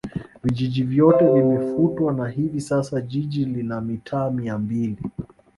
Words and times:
Vijiji 0.43 0.83
vyote 0.83 1.29
vimefutwa 1.33 2.13
na 2.13 2.29
hivi 2.29 2.61
sasa 2.61 3.01
Jiji 3.01 3.45
lina 3.45 3.81
mitaa 3.81 4.29
Mia 4.31 4.57
mbili 4.57 4.97